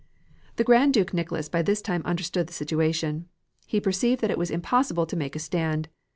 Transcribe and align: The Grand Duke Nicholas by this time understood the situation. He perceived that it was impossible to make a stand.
The 0.55 0.63
Grand 0.63 0.95
Duke 0.95 1.13
Nicholas 1.13 1.47
by 1.47 1.61
this 1.61 1.79
time 1.79 2.01
understood 2.05 2.47
the 2.47 2.53
situation. 2.53 3.27
He 3.67 3.79
perceived 3.79 4.21
that 4.21 4.31
it 4.31 4.37
was 4.39 4.49
impossible 4.49 5.05
to 5.05 5.15
make 5.15 5.35
a 5.35 5.39
stand. 5.39 5.89